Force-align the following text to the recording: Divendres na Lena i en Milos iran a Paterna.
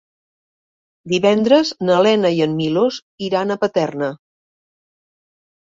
Divendres 1.13 1.73
na 1.89 1.99
Lena 2.07 2.33
i 2.41 2.41
en 2.49 2.59
Milos 2.63 3.01
iran 3.29 3.53
a 3.53 3.61
Paterna. 3.67 4.13